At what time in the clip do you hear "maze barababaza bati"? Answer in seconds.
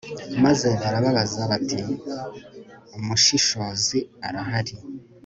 0.43-1.79